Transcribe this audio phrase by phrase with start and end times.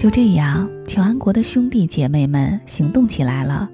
[0.00, 3.68] 就这样，乔安国的兄弟姐妹们行动起来了，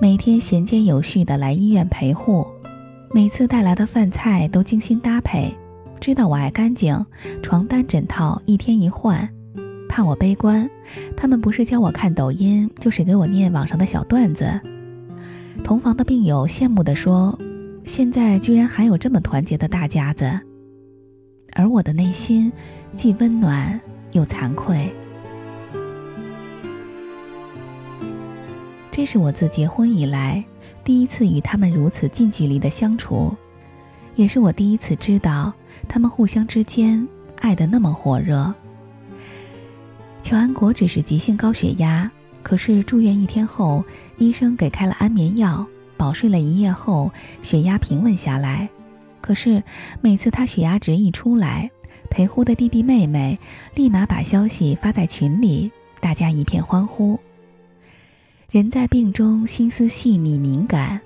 [0.00, 2.46] 每天衔接有序的来医院陪护，
[3.12, 5.52] 每次带来的饭菜都精心搭配，
[5.98, 7.04] 知道我爱干净，
[7.42, 9.28] 床单枕套一天一换。
[9.88, 10.70] 怕我悲观，
[11.16, 14.48] 他们不是教我看抖音，就是给我念网上的小段子。
[15.64, 17.36] 同房的病友羡慕地说
[17.82, 20.30] ：“现在居然还有这么团结的大家子。”
[21.54, 22.52] 而我的内心
[22.94, 23.80] 既温暖
[24.12, 24.94] 又惭愧。
[28.96, 30.42] 这是我自结婚以来
[30.82, 33.36] 第一次与他们如此近距离的相处，
[34.14, 35.52] 也是我第一次知道
[35.86, 37.06] 他们互相之间
[37.38, 38.54] 爱得那么火热。
[40.22, 42.10] 乔安国只是急性高血压，
[42.42, 43.84] 可是住院一天后，
[44.16, 45.66] 医生给开了安眠药，
[45.98, 48.66] 饱睡了一夜后，血压平稳下来。
[49.20, 49.62] 可是
[50.00, 51.70] 每次他血压值一出来，
[52.08, 53.38] 陪护的弟弟妹妹
[53.74, 57.20] 立马把消息发在群里，大家一片欢呼。
[58.48, 61.00] 人在病中，心思细腻敏感，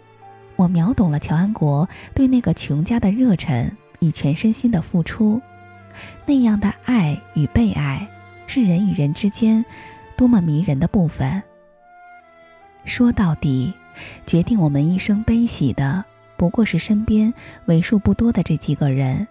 [0.56, 5.40] 我秒懂了乔安国对那个穷家的热忱与全身心的付出，
[6.26, 8.06] 那样的爱与被爱，
[8.46, 9.64] 是人与人之间
[10.18, 11.42] 多么迷人的部分。
[12.84, 13.72] 说到底，
[14.26, 16.04] 决定我们一生悲喜的。
[16.36, 17.32] 不过是身边
[17.66, 19.26] 为数不多的这几个人，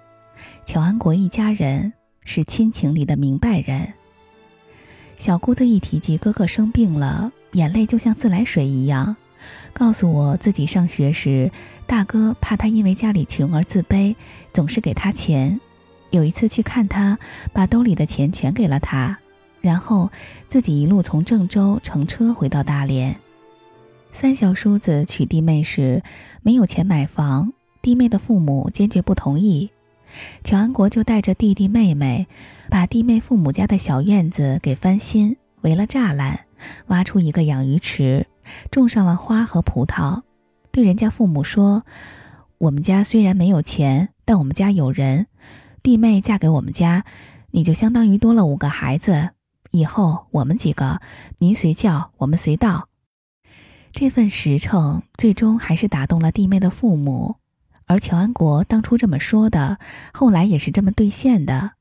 [0.66, 1.94] 乔安国一家人
[2.24, 3.94] 是亲情里的明白人。
[5.18, 9.16] 小姑子一提及哥哥生病了，眼泪就像自来水一样，
[9.74, 11.52] 告诉我自己上学时，
[11.88, 14.16] 大哥怕他因为家里穷而自卑，
[14.54, 15.60] 总是给他钱。
[16.12, 17.18] 有一次去看他，
[17.54, 19.18] 把兜里的钱全给了他，
[19.62, 20.12] 然后
[20.48, 23.16] 自己一路从郑州乘车回到大连。
[24.12, 26.02] 三小叔子娶弟妹时，
[26.42, 29.70] 没有钱买房，弟妹的父母坚决不同意。
[30.44, 32.26] 乔安国就带着弟弟妹妹，
[32.70, 36.40] 把弟妹父母家的小院子给翻新，围了栅栏，
[36.88, 38.28] 挖出一个养鱼池，
[38.72, 40.22] 种上了花和葡萄。
[40.72, 41.84] 对人家父母说
[42.60, 45.28] ：“我们家虽然没有钱，但我们家有人。
[45.82, 47.04] 弟妹嫁给我们家，
[47.52, 49.30] 你就相当于多了五个孩子。
[49.72, 51.00] 以后我们几个，
[51.40, 52.88] 您随叫，我们随到。”
[53.92, 57.38] 这份实诚最终还是打动了弟妹的父母，
[57.88, 59.80] 而乔安国当初这么说的，
[60.14, 61.72] 后来也是这么兑现的。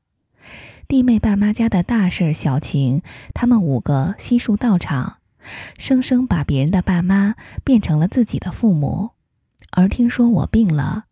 [0.89, 3.03] 弟妹爸妈家的大事小情，
[3.35, 5.17] 他们五个悉数到场，
[5.77, 9.11] 生生把别人的爸妈变成了自己的父母。
[9.69, 11.03] 而听说我病了，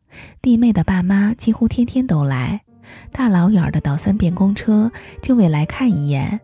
[0.42, 2.64] 弟妹的爸妈几乎天天都来，
[3.12, 6.40] 大老远的倒三遍公车就为来看一眼。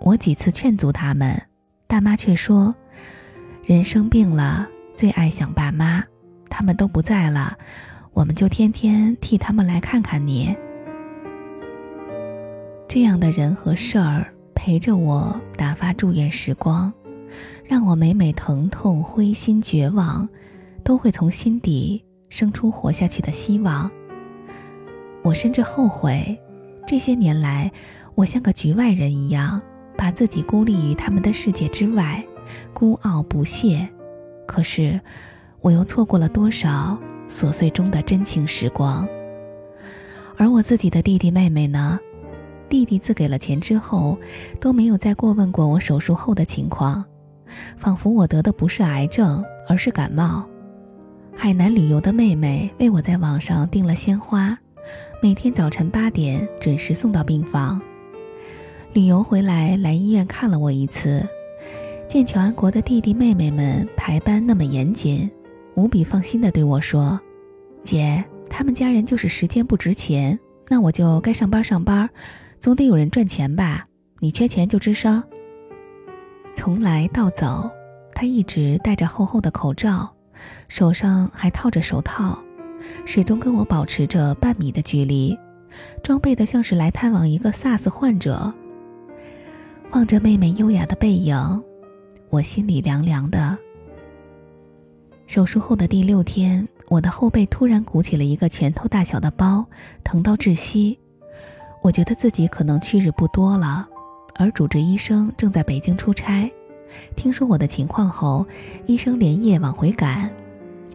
[0.00, 1.40] 我几次劝阻他们，
[1.86, 2.74] 大妈却说。
[3.62, 6.02] 人生病了，最爱想爸妈，
[6.50, 7.56] 他们都不在了，
[8.12, 10.56] 我们就天天替他们来看看你。
[12.88, 16.90] 这样的人和事儿陪着我打发住院时光，
[17.66, 20.26] 让我每每疼痛、灰心、绝望，
[20.82, 23.90] 都会从心底生出活下去的希望。
[25.22, 26.36] 我甚至后悔，
[26.86, 27.70] 这些年来，
[28.14, 29.60] 我像个局外人一样，
[29.94, 32.24] 把自己孤立于他们的世界之外。
[32.72, 33.86] 孤傲不屑，
[34.46, 34.98] 可是
[35.60, 39.06] 我又错过了多少琐碎中的真情时光。
[40.38, 42.00] 而我自己的弟弟妹妹呢？
[42.68, 44.18] 弟弟自给了钱之后，
[44.60, 47.04] 都没有再过问过我手术后的情况，
[47.76, 50.44] 仿佛我得的不是癌症，而是感冒。
[51.34, 54.58] 海南旅游的妹妹为我在网上订了鲜花，
[55.22, 57.80] 每天早晨八点准时送到病房。
[58.92, 61.26] 旅游回来来医院看了我一次。
[62.08, 65.30] 见乔安国的弟弟妹妹们排班那么严谨，
[65.74, 67.20] 无比放心地对我说
[67.84, 72.08] ：“姐，他们家人就是时间不值钱，那我就该上班上班，
[72.60, 73.84] 总得有人赚钱吧？
[74.20, 75.22] 你缺钱就吱声。”
[76.54, 77.70] 从来到走，
[78.12, 80.08] 他一直戴着厚厚的口罩，
[80.66, 82.36] 手上还套着手套，
[83.04, 85.38] 始终跟我保持着半米的距离，
[86.02, 88.52] 装备的像是来探望一个 SARS 患者。
[89.92, 91.62] 望着妹妹优雅的背影。
[92.30, 93.56] 我心里凉凉的。
[95.26, 99.64] 手术后的第六天，我的后背突然鼓起了一个拳头大小的包，
[100.04, 100.98] 疼到窒息。
[101.80, 103.86] 我觉得自己可能去日不多了，
[104.34, 106.50] 而主治医生正在北京出差。
[107.16, 108.46] 听说我的情况后，
[108.86, 110.30] 医生连夜往回赶。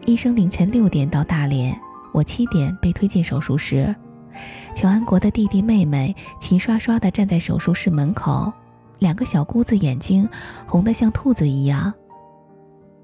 [0.06, 1.74] 医生凌晨六点到大连，
[2.12, 3.94] 我七点被推进手术室。
[4.74, 8.52] 乔安国的弟弟妹妹齐刷刷地站在手术室门口。
[8.98, 10.28] 两个小姑子眼睛
[10.66, 11.92] 红得像兔子一样。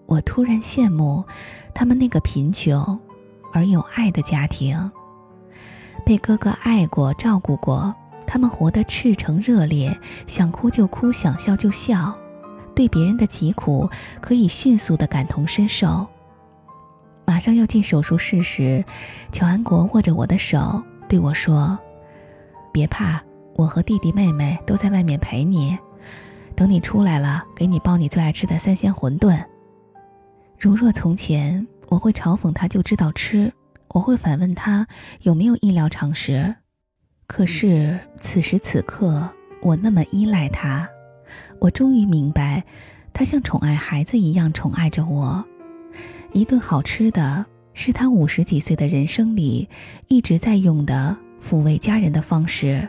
[0.06, 1.24] 我突然羡慕
[1.74, 2.98] 他们那个贫穷
[3.52, 4.90] 而有爱的家庭，
[6.00, 7.94] 被哥哥爱过、照顾过，
[8.26, 12.14] 他们活得赤诚热烈，想哭就哭，想笑就笑，
[12.74, 13.88] 对别人的疾苦
[14.20, 16.06] 可以迅速的感同身受。
[17.24, 18.84] 马上要进手术室时，
[19.30, 21.78] 乔安国握着我的手对我说
[22.72, 23.22] ：“别怕，
[23.54, 25.78] 我和弟弟妹妹都在外面陪你。
[26.56, 29.40] 等你出来了，给你包你最爱吃的三鲜馄饨。”
[30.58, 33.52] 如若从前，我会嘲讽他就知道吃，
[33.92, 34.86] 我会反问他
[35.22, 36.54] 有没有医疗常识。
[37.26, 39.28] 可是此时此刻，
[39.62, 40.88] 我那么依赖他，
[41.60, 42.64] 我终于明白，
[43.12, 45.44] 他像宠爱孩子一样宠爱着我。
[46.32, 49.68] 一顿好吃的是他五十几岁的人生里
[50.08, 52.88] 一直在用的抚慰家人的方式，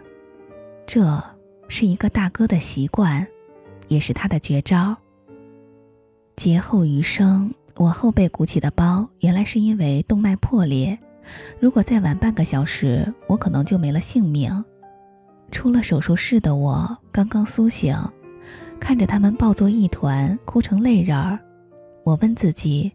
[0.87, 1.23] 这
[1.67, 3.25] 是一个大哥的习惯，
[3.87, 4.95] 也是他的绝招。
[6.35, 10.97] 劫后余生，我后背鼓起的包，原来是因为动脉破裂。
[11.59, 14.63] 如果再晚半个小时，我可能就没了性命。
[15.51, 17.95] 出了手术室的我刚刚苏醒，
[18.79, 21.39] 看着他们抱作一团，哭成泪人儿，
[22.03, 22.91] 我问自己。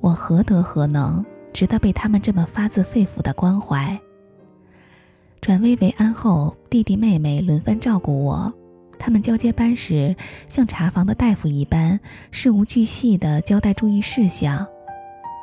[0.00, 3.98] 我何德何能，值得被他们这么发自肺腑的关怀？
[5.40, 8.52] 转危为安后，弟弟妹妹轮番照顾我。
[8.98, 10.14] 他们交接班时，
[10.48, 11.98] 像查房的大夫一般，
[12.30, 14.66] 事无巨细地交代注意事项。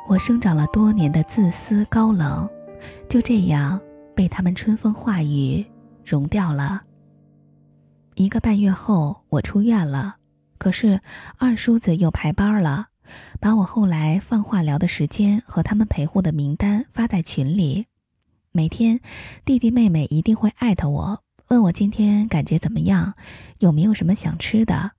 [0.08, 2.48] 我生长了多年的自私高冷，
[3.08, 3.80] 就这样
[4.14, 5.64] 被他们春风化雨
[6.04, 6.82] 融掉了。
[8.14, 10.16] 一个半月后，我出院了，
[10.58, 11.00] 可是
[11.38, 12.86] 二叔子又排班了。
[13.38, 17.86] 把我后来放化疗的时间和他们陪护的名单发在群里，
[18.50, 18.98] 每天
[19.44, 23.14] 弟弟妹妹一定会艾特我，问我今天感觉怎么样，
[23.60, 24.92] 有没有什么想吃的。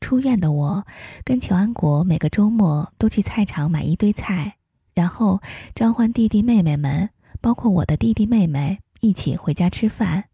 [0.00, 0.84] 出院的我
[1.24, 4.56] 跟乔安国每个周末都去菜场买一堆菜，
[4.94, 5.40] 然后
[5.74, 7.08] 召唤弟弟妹妹们，
[7.40, 10.24] 包括我的弟弟妹妹一起回家吃饭。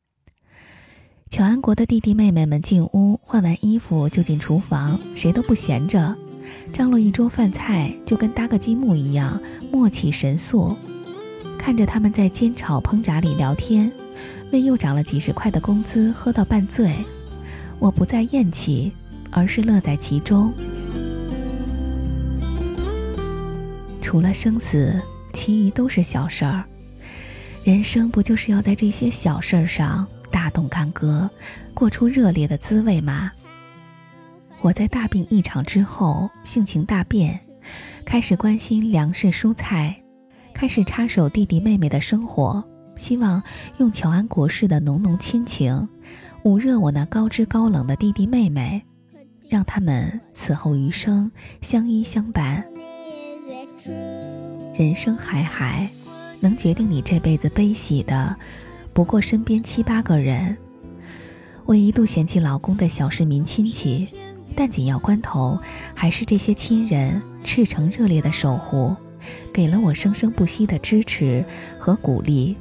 [1.31, 6.17] 乔安国的弟弟妹妹们进屋换完衣服就进厨房，谁都不闲着。
[6.73, 9.41] 张罗一桌饭菜，就跟搭个积木一样，
[9.71, 10.77] 默契神速。
[11.57, 13.93] 看着他们在煎炒烹炸里聊天，
[14.53, 16.93] 为又涨了几十块的工资喝到半醉，
[17.79, 18.93] 我不再厌弃，
[19.31, 20.53] 而是乐在其中。
[24.01, 25.01] 除了生死，
[25.33, 26.65] 其余都是小事儿。
[27.63, 31.29] 人生不就是要在这些小事儿上大动干戈，
[31.75, 33.31] 过出热烈的滋味吗？
[34.63, 37.39] 我在大病一场之后，性情大变，
[38.05, 39.95] 开始关心粮食蔬菜，
[40.53, 42.63] 开始插手弟弟妹妹的生活，
[42.97, 43.43] 希望
[43.79, 45.89] 用乔安国式的浓浓亲情，
[46.45, 48.83] 捂热我那高知高冷的弟弟妹妹，
[49.49, 52.65] 让他们此后余生相依相伴。
[54.77, 55.89] 人生海海，
[56.41, 58.37] 能决定你这辈子悲喜的，
[58.93, 60.57] 不过身边七八个人。
[61.65, 64.09] 我一度嫌弃老公的小市民亲戚。
[64.57, 65.59] 但紧要关头，
[65.95, 68.95] 还是这些亲人赤诚热烈的守护，
[69.55, 71.43] 给了我生生不息的支持
[71.79, 72.57] 和鼓励。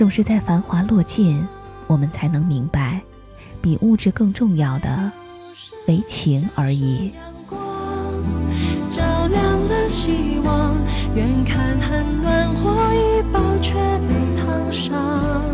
[0.00, 1.46] 总是在繁华落尽，
[1.86, 3.02] 我们才能明白，
[3.60, 5.12] 比物质更重要的，
[5.86, 7.12] 为情而已。
[8.90, 10.74] 照亮了希望，
[11.14, 15.44] 远看寒暖或一饱却被烫伤。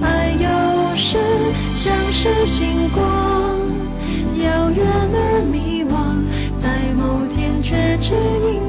[0.00, 1.18] 爱有时
[1.74, 3.02] 像是星光。
[4.40, 6.22] 遥远而迷惘，
[6.62, 8.63] 在某天却指引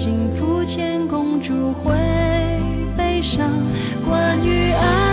[0.00, 1.92] 幸福前公主会
[2.96, 3.50] 悲伤。
[4.06, 5.07] 关于爱